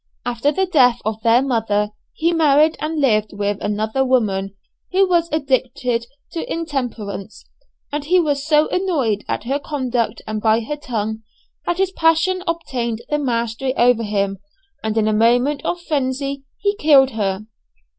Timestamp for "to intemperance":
6.31-7.45